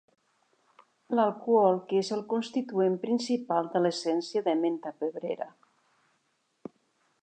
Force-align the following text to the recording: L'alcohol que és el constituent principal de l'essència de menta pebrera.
L'alcohol 1.19 1.77
que 1.91 1.99
és 2.05 2.09
el 2.17 2.23
constituent 2.33 2.97
principal 3.05 3.71
de 3.77 3.85
l'essència 3.87 4.45
de 4.49 4.57
menta 4.65 4.97
pebrera. 5.05 5.51